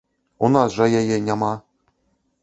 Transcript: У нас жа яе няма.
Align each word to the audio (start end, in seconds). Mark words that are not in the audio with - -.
У 0.45 0.47
нас 0.53 0.77
жа 0.77 0.87
яе 1.01 1.17
няма. 1.27 1.51